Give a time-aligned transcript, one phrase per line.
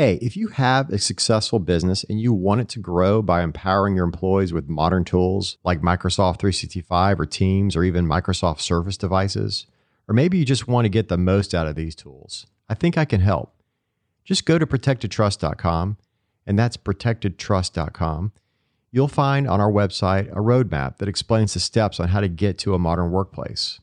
[0.00, 3.96] Hey, if you have a successful business and you want it to grow by empowering
[3.96, 9.66] your employees with modern tools like Microsoft 365 or Teams or even Microsoft Surface devices,
[10.08, 12.96] or maybe you just want to get the most out of these tools, I think
[12.96, 13.52] I can help.
[14.24, 15.98] Just go to protectedtrust.com,
[16.46, 18.32] and that's protectedtrust.com.
[18.90, 22.56] You'll find on our website a roadmap that explains the steps on how to get
[22.60, 23.80] to a modern workplace.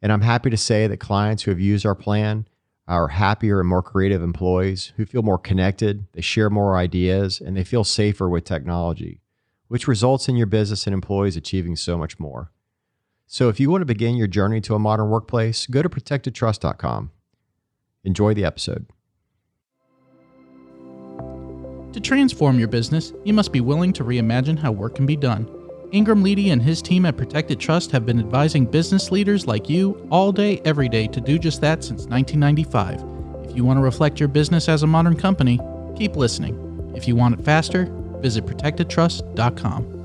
[0.00, 2.46] And I'm happy to say that clients who have used our plan
[2.92, 7.56] are happier and more creative employees who feel more connected, they share more ideas, and
[7.56, 9.20] they feel safer with technology,
[9.68, 12.52] which results in your business and employees achieving so much more.
[13.26, 17.10] So if you want to begin your journey to a modern workplace, go to protectedtrust.com.
[18.04, 18.86] Enjoy the episode.
[21.94, 25.61] To transform your business, you must be willing to reimagine how work can be done.
[25.92, 30.08] Ingram Leedy and his team at Protected Trust have been advising business leaders like you
[30.10, 33.44] all day, every day to do just that since 1995.
[33.50, 35.60] If you want to reflect your business as a modern company,
[35.94, 36.58] keep listening.
[36.96, 37.88] If you want it faster,
[38.22, 39.98] visit protectedtrust.com.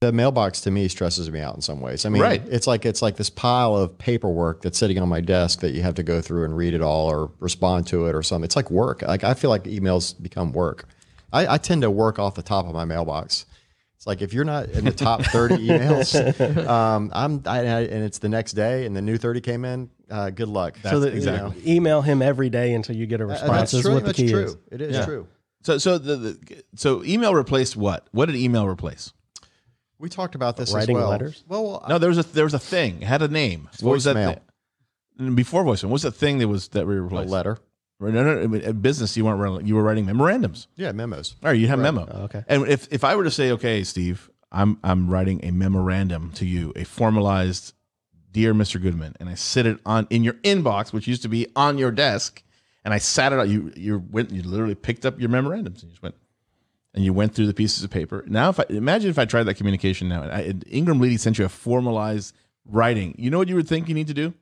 [0.00, 2.04] The mailbox to me stresses me out in some ways.
[2.06, 2.42] I mean, Right.
[2.48, 5.82] it's like it's like this pile of paperwork that's sitting on my desk that you
[5.82, 8.44] have to go through and read it all or respond to it or something.
[8.46, 9.02] It's like work.
[9.02, 10.86] Like I feel like emails become work.
[11.32, 13.46] I, I tend to work off the top of my mailbox.
[13.96, 18.18] It's like if you're not in the top 30 emails, um, I'm I, and it's
[18.18, 19.90] the next day and the new 30 came in.
[20.10, 20.78] Uh, good luck.
[20.82, 21.62] That's that- exactly.
[21.70, 23.52] Email him every day until you get a response.
[23.52, 23.94] that's is true.
[23.94, 24.44] what the That's true.
[24.44, 24.56] is.
[24.72, 25.04] It is Yeah.
[25.04, 25.28] true.
[25.62, 28.06] So so the, the so email replaced what?
[28.12, 29.12] What did email replace?
[29.98, 31.10] We talked about this Writing as well.
[31.10, 31.44] letters?
[31.46, 33.02] Well, No, there was a there was a thing.
[33.02, 33.68] It had a name.
[33.80, 34.16] What was that?
[34.16, 34.40] voicemail.
[35.18, 35.34] thing?
[35.34, 37.28] Before voicemail, what was the thing that was that we replaced?
[37.28, 37.58] a letter.
[38.00, 38.56] No, no, no.
[38.56, 40.68] In business, you weren't writing- you were writing memorandums.
[40.76, 41.36] Yeah, memos.
[41.42, 41.92] All right, you have Right.
[41.94, 42.08] memo.
[42.10, 42.44] Oh, okay.
[42.48, 46.46] And if if I were to say, okay, Steve, I'm I'm writing a memorandum to
[46.46, 47.74] you, a formalized,
[48.32, 48.80] dear Mr.
[48.80, 51.90] Goodman, and I sit it on in your inbox, which used to be on your
[51.90, 52.42] desk,
[52.84, 53.48] and I sat it out.
[53.48, 56.14] You you went, you literally picked up your memorandums and you just went,
[56.94, 58.24] and you went through the pieces of paper.
[58.26, 61.38] Now, if I imagine if I tried that communication now, and, I, Ingram Leedy sent
[61.38, 62.34] you a formalized
[62.64, 64.32] writing, you know what you would think you need to do?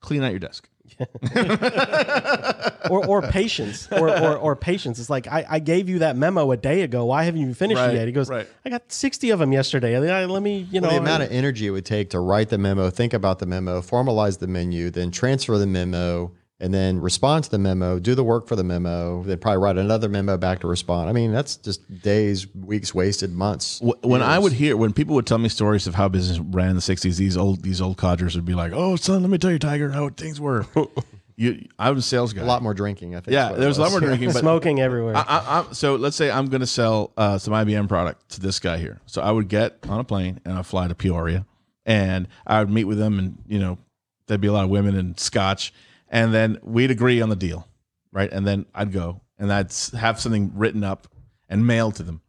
[0.00, 0.68] Clean out your desk.
[2.90, 4.98] or, or patience, or, or, or patience.
[4.98, 7.04] It's like I, I gave you that memo a day ago.
[7.06, 8.06] Why haven't you finished Right, it yet?
[8.06, 8.46] He goes, right.
[8.64, 9.96] I got sixty of them yesterday.
[9.96, 12.48] I- Let me, you know, Well, the amount of energy it would take to write
[12.48, 17.00] the memo, think about the memo, formalize the menu, then transfer the memo, and then
[17.00, 20.36] respond to the memo, do the work for the memo, then probably write another memo
[20.36, 21.08] back to respond.
[21.08, 23.80] I mean, that's just days, weeks wasted, months.
[23.80, 26.70] Wh- when I would hear when people would tell me stories of how business ran
[26.70, 29.38] in the '60s, these old these old codgers would be like, "Oh, son, let me
[29.38, 30.66] tell you, Tiger, how things were."
[31.40, 32.42] you, I was a sales guy.
[32.42, 33.32] a lot more drinking, I think.
[33.32, 35.16] yeah, is there was a lot more drinking, but smoking everywhere.
[35.16, 38.40] I, I, I'm, so let's say I'm going to sell uh, some IBM product to
[38.40, 39.00] this guy here.
[39.06, 41.46] So I would get on a plane and I'd fly to Peoria,
[41.86, 43.78] and I would meet with them, and you know,
[44.26, 45.72] there'd be a lot of women and scotch,
[46.10, 47.66] and then we'd agree on the deal,
[48.12, 48.30] right?
[48.30, 51.08] And then I'd go and I'd have something written up
[51.48, 52.20] and mailed to them,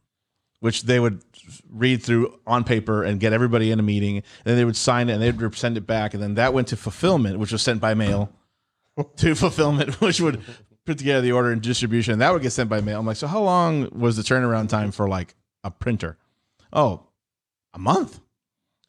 [0.60, 1.24] which they would
[1.70, 4.18] read through on paper and get everybody in a meeting.
[4.18, 6.70] And then they would sign it and they'd send it back, and then that went
[6.70, 8.32] to fulfillment, which was sent by mail
[9.18, 10.42] to fulfillment, which would
[10.86, 12.14] put together the order and distribution.
[12.14, 13.00] And that would get sent by mail.
[13.00, 16.18] I'm like, so how long was the turnaround time for like a printer?
[16.72, 17.08] Oh,
[17.74, 18.20] a month.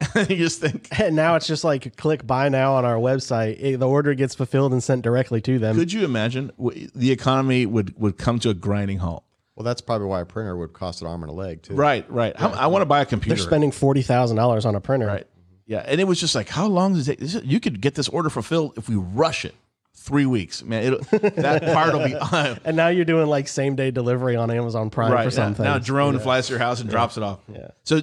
[0.28, 3.56] you just think, and now it's just like click buy now on our website.
[3.60, 5.76] It- the order gets fulfilled and sent directly to them.
[5.76, 9.24] could you imagine w- the economy would would come to a grinding halt?
[9.56, 11.74] Well, that's probably why a printer would cost an arm and a leg, too.
[11.74, 12.34] Right, right.
[12.36, 13.36] How- I want to buy a computer.
[13.36, 15.06] They're spending forty thousand dollars on a printer.
[15.06, 15.26] Right.
[15.66, 17.20] Yeah, and it was just like, how long does it?
[17.20, 19.54] This you could get this order fulfilled if we rush it.
[19.94, 20.82] Three weeks, man.
[20.84, 22.14] It'll, that part will be
[22.64, 25.64] And now you're doing like same day delivery on Amazon Prime right for something.
[25.64, 27.38] Now, drone flies to your house and drops it off.
[27.52, 27.68] Yeah.
[27.84, 28.00] So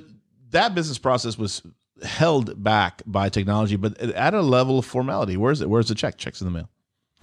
[0.52, 1.62] that business process was
[2.04, 5.38] held back by technology, but at a level of formality.
[5.38, 5.70] Where's it?
[5.70, 6.18] Where's the check?
[6.18, 6.70] Checks in the mail.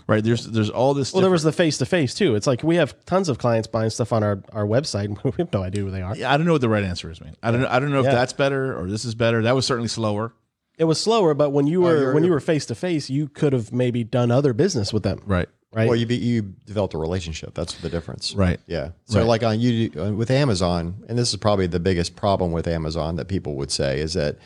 [0.08, 0.22] Right.
[0.22, 1.12] There's there's all this.
[1.12, 2.36] Well, there was the face to face too.
[2.36, 5.08] It's like we have tons of clients buying stuff on our, our website.
[5.24, 6.14] We have no idea who they are.
[6.16, 7.34] Yeah, I don't know what the right answer is, man.
[7.42, 7.68] I don't know.
[7.68, 8.14] I don't know if Yeah.
[8.14, 9.42] that's better or this is better.
[9.42, 10.32] That was certainly slower.
[10.78, 13.28] It was slower, but when you were you're- when you were face to face, you
[13.28, 15.48] could have maybe done other business with them, Right.
[15.72, 15.88] right?
[15.88, 17.54] Well, you be, you developed a relationship.
[17.54, 18.34] That's the difference.
[18.34, 18.60] Right.
[18.66, 18.90] Yeah.
[19.06, 19.26] So Right.
[19.26, 23.16] like on you uh, with Amazon, and this is probably the biggest problem with Amazon
[23.16, 24.36] that people would say is that,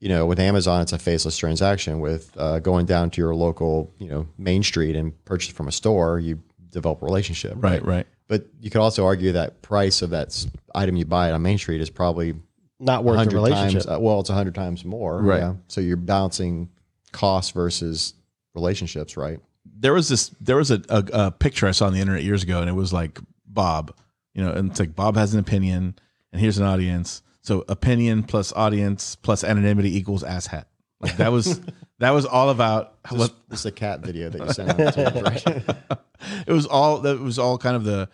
[0.00, 2.00] you know, with Amazon it's a faceless transaction.
[2.00, 5.72] With uh, going down to your local, you know, main street and purchase from a
[5.72, 7.54] store, you develop a relationship.
[7.56, 7.84] Right.
[7.84, 8.06] Right.
[8.28, 11.80] But you could also argue that price of that item you buy on Main Street
[11.80, 12.34] is probably
[12.80, 13.84] Not worth the relationship.
[13.84, 13.86] times.
[13.86, 15.22] Uh, well, it's a hundred times more.
[15.22, 15.38] Right.
[15.38, 15.54] Yeah.
[15.68, 16.68] So you're balancing
[17.12, 18.14] cost versus
[18.54, 19.38] relationships, right?
[19.78, 22.42] there was this there was a, a, a picture I saw on the internet years
[22.42, 23.94] ago, and it was like Bob,
[24.34, 25.96] you know, and it's like Bob has an opinion,
[26.32, 27.22] and here's an audience.
[27.46, 30.66] So opinion plus audience plus anonymity equals ass hat.
[31.00, 31.60] Like that was
[32.00, 33.18] that was all about This,
[33.52, 35.98] what a cat video that you sent out to right?
[36.48, 38.08] it was all that was all kind of the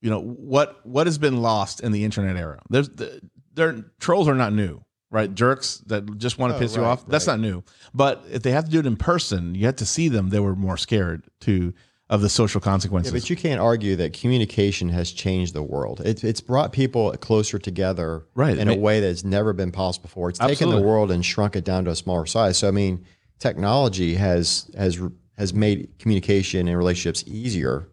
[0.00, 3.20] you know what what has been lost in the internet era there's the,
[3.52, 4.80] there trolls are not new
[5.10, 7.34] right jerks that just want to Oh, piss you right, off that's right.
[7.34, 7.62] not new
[7.92, 10.40] but if they have to do it in person you had to see them they
[10.40, 11.74] were more scared to
[12.10, 16.00] of the social Yeah, consequences but you can't argue that communication has changed the world.
[16.00, 18.56] It, it's brought people closer together Right.
[18.56, 20.30] in a Ma- way that's never been possible before.
[20.30, 22.56] It's taken the world and shrunk it down to a smaller size.
[22.56, 23.04] So I mean,
[23.38, 24.98] technology has has
[25.36, 27.88] has made communication and relationships easier,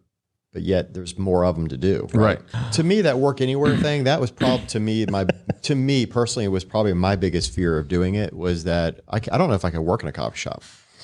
[0.53, 2.07] but yet there's more of them to do.
[2.13, 2.39] Right.
[2.73, 5.25] To me, that work anywhere thing that was probably to me my
[5.63, 9.17] to me personally it was probably my biggest fear of doing it was that I,
[9.17, 10.63] I don't know if I could work in a coffee shop.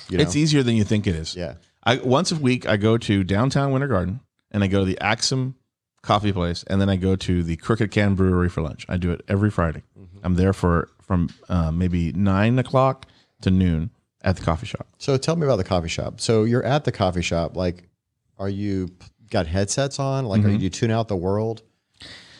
[0.10, 0.24] You know?
[0.24, 1.56] it's easier than you think it is yeah.
[1.84, 4.20] I once a week I go to downtown Winter Garden
[4.52, 5.56] and I go to the Axum
[6.02, 8.86] coffee place and then I go to the Crooked Can Brewery for lunch.
[8.90, 9.84] I do it every Friday.
[10.24, 13.08] I'm there for from uh, maybe nine o'clock
[13.42, 13.90] to noon
[14.24, 14.88] at the coffee shop.
[15.00, 16.22] So tell me about the coffee shop.
[16.22, 17.56] So you're at the coffee shop.
[17.58, 17.90] Like,
[18.38, 18.90] are you
[19.32, 20.26] got headsets on?
[20.26, 21.64] Like, are you, tune out the world?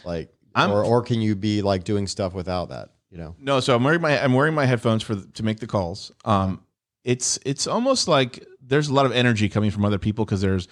[0.06, 2.90] Like, I'm- or or can you be like doing stuff without that?
[3.10, 5.68] You know, No, so I'm wearing my I'm wearing my headphones for to make the
[5.68, 6.12] calls.
[6.24, 6.62] Um,
[7.04, 10.68] it's it's almost like there's a lot of energy coming from other people because there's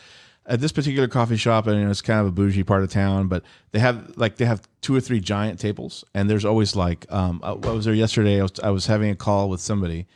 [0.46, 2.90] at this particular coffee shop and you know, it's kind of a bougie part of
[2.90, 6.76] town, but they have like they have two or three giant tables and there's always
[6.78, 8.40] like um, I I was there yesterday.
[8.40, 10.08] I was I was having a call with somebody,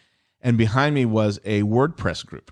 [0.41, 2.51] and behind me was a WordPress group.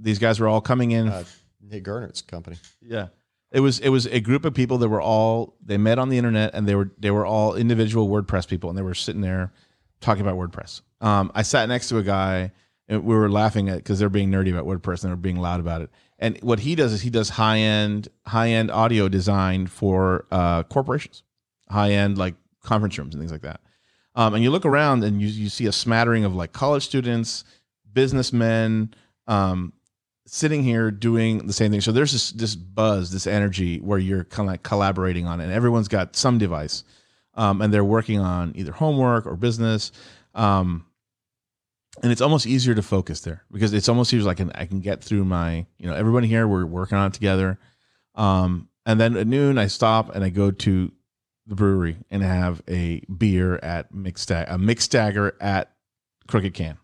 [0.00, 1.24] These guys were all coming in uh,
[1.62, 2.56] Nick Gernert's company.
[2.82, 3.08] yeah.
[3.50, 6.18] It was it was a group of people that were all they met on the
[6.18, 9.52] internet and they were they were all individual WordPress people and they were sitting there
[10.00, 10.82] talking about WordPress.
[11.00, 12.50] Um, I sat next to a guy
[12.88, 15.60] and we were laughing at because they're being nerdy about WordPress and they're being loud
[15.60, 15.90] about it.
[16.18, 20.62] And what he does is he does high end high end audio design for uh,
[20.64, 21.22] corporations,
[21.68, 23.60] high end like conference rooms and things like that.
[24.14, 27.44] Um, and you look around and you you see a smattering of like college students,
[27.92, 28.94] businessmen,
[29.26, 29.72] um,
[30.26, 31.80] sitting here doing the same thing.
[31.80, 35.44] So there's this this buzz, this energy where you're kind of like collaborating on it.
[35.44, 36.82] And everyone's got some device,
[37.34, 39.92] um, and they're working on either homework or business.
[40.34, 40.84] Um,
[42.02, 44.26] and it's almost easier to focus there because it's almost easier.
[44.26, 47.08] Like I can I can get through my you know everybody here we're working on
[47.08, 47.58] it together.
[48.14, 50.92] Um, and then at noon I stop and I go to
[51.46, 55.72] the brewery and have a beer at mixed a mixed stagger at
[56.26, 56.78] Crooked Can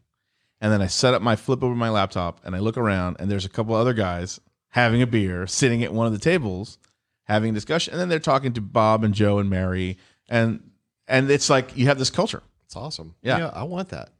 [0.64, 3.30] and then I set up my flip over my laptop and I look around and
[3.30, 4.40] there's a couple other guys
[4.70, 6.78] having a beer, sitting at one of the tables,
[7.24, 10.70] having a discussion, and then they're talking to Bob and Joe and Mary, and
[11.06, 12.42] and it's like you have this culture.
[12.64, 13.14] It's awesome.
[13.20, 13.36] Yeah.
[13.36, 14.13] Know, I want that.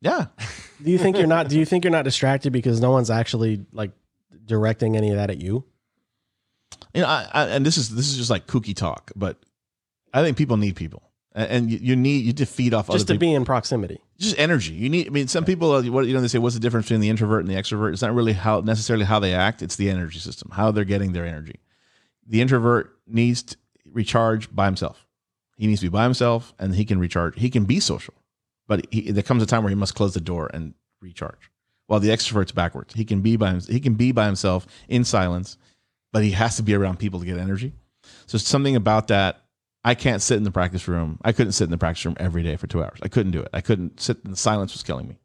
[0.00, 0.26] Yeah,
[0.84, 1.48] Do you think you're not?
[1.48, 3.90] Do you think you're not distracted because no one's actually like
[4.44, 5.64] directing any of that at you?
[6.94, 9.38] you know, I, I, and this is this is just like kooky talk, but
[10.14, 11.02] I think people need people,
[11.34, 13.20] and, and you, you need you to feed off Just to people.
[13.26, 14.00] be in proximity.
[14.18, 14.72] just energy.
[14.74, 15.06] You need.
[15.08, 17.08] I mean, some people, uh, what you know, they say, what's the difference between the
[17.08, 17.92] introvert and the extrovert?
[17.92, 19.62] It's not really how necessarily how they act.
[19.62, 21.56] It's the energy system, how they're getting their energy.
[22.26, 23.56] The introvert needs to
[23.90, 25.06] recharge by himself.
[25.56, 27.34] He needs to be by himself, and he can recharge.
[27.38, 28.14] He can be social,
[28.68, 31.50] but he, there comes a time where he must close the door and recharge.
[31.88, 35.04] While the extrovert's backwards, he can be by him, he can be by himself in
[35.04, 35.58] silence,
[36.12, 37.72] but he has to be around people to get energy.
[38.26, 39.42] So something about that
[39.84, 41.18] I can't sit in the practice room.
[41.24, 42.98] I couldn't sit in the practice room every day for two hours.
[43.02, 43.48] I couldn't do it.
[43.54, 44.22] I couldn't sit.
[44.24, 45.18] The silence was killing me.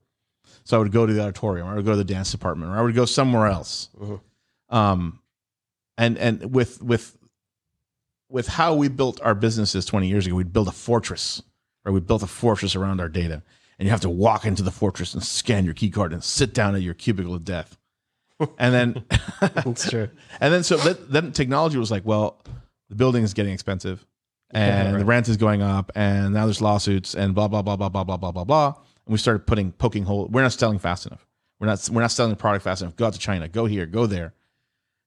[0.63, 2.71] So I would go to the auditorium, or I would go to the dance department,
[2.71, 3.89] or I would go somewhere else.
[3.99, 4.21] Mhm.
[4.69, 5.19] Um,
[5.97, 7.17] and and with with
[8.29, 11.41] with how we built our businesses 20 years ago, we built a fortress,
[11.85, 13.43] or we built a fortress around our data.
[13.79, 16.53] And you have to walk into the fortress and scan your key card and sit
[16.53, 17.77] down at your cubicle of death.
[18.57, 19.03] And then
[19.41, 20.09] That's true.
[20.39, 22.41] and then so that, then technology was like, well,
[22.89, 24.05] the building is getting expensive,
[24.51, 27.75] and Yeah, the rent is going up, and now there's lawsuits, and blah blah blah
[27.75, 28.67] blah blah blah blah blah blah.
[28.67, 30.27] And we started putting poking hole.
[30.29, 31.25] We're not selling fast enough.
[31.59, 32.95] We're not we're not selling the product fast enough.
[32.95, 33.47] Go out to China.
[33.47, 33.85] Go here.
[33.85, 34.33] Go there.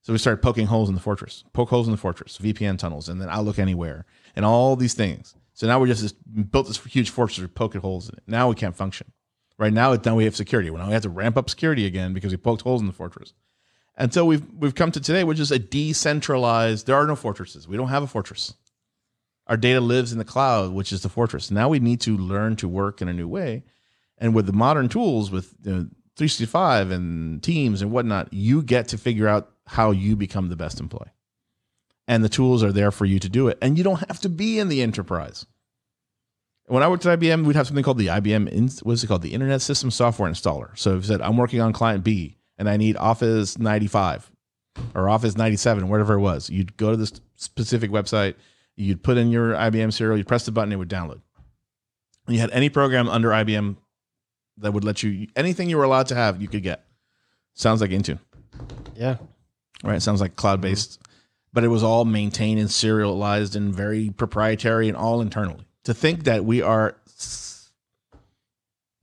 [0.03, 1.45] So we started poking holes in the fortress.
[1.53, 2.39] Poke holes in the fortress.
[2.39, 5.35] VPN tunnels, and then Outlook Anywhere, and all these things.
[5.57, 7.41] So now we're just this, built this huge fortress.
[7.41, 8.25] We're poking holes in it.
[8.27, 9.11] Now we can't function.
[9.59, 10.69] Right now, now we have security.
[10.69, 12.93] Well, now we have to ramp up security again because we poked holes in the
[12.93, 13.33] fortress.
[13.97, 16.87] And so we've we've come to today, which is a decentralized.
[16.87, 17.67] There are no fortresses.
[17.67, 18.53] We don't have a fortress.
[19.47, 21.51] Our data lives in the cloud, which is the fortress.
[21.51, 23.65] Now we need to learn to work in a new way.
[24.19, 28.89] And with the modern tools, with you know, 365 and Teams and whatnot, you get
[28.89, 31.13] to figure out how you become the best employee.
[32.09, 33.59] And the tools are there for you to do it.
[33.61, 35.47] And you don't have to be in the enterprise.
[36.67, 39.23] When I worked at IBM, we'd have something called the IBM, what's it called?
[39.23, 40.77] The Internet System Software Installer.
[40.77, 44.31] So if you said, I'm working on client B and I need Office 95
[44.95, 48.35] or Office 97, whatever it was, you'd go to this specific website,
[48.75, 51.21] you'd put in your IBM serial, you'd press the button, it would download.
[52.27, 53.77] And you had any program under IBM
[54.59, 56.85] that would let you, anything you were allowed to have, you could get.
[57.55, 58.19] Sounds like Intune.
[58.97, 59.17] Yeah.
[59.85, 59.97] right?
[59.97, 61.06] It sounds like cloud based, mm-hmm.
[61.53, 65.67] But it was all maintained and serialized and very proprietary and all internally.
[65.85, 66.97] To think that we are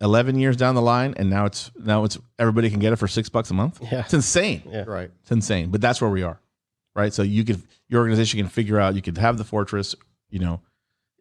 [0.01, 3.07] eleven years down the line and now it's now it's everybody can get it for
[3.07, 3.79] six bucks a month.
[3.81, 4.01] Yeah.
[4.01, 4.63] It's insane.
[4.67, 4.83] Yeah.
[4.85, 5.09] Right.
[5.21, 6.39] It's insane, but that's where we are,
[6.95, 7.13] right?
[7.13, 9.95] So you could your organization can figure out you could have the fortress,
[10.29, 10.61] you know,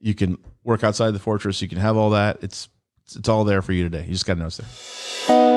[0.00, 2.38] you can work outside the fortress, you can have all that.
[2.42, 2.68] It's
[3.14, 4.04] it's all there for you today.
[4.04, 5.51] You just got to know it's there.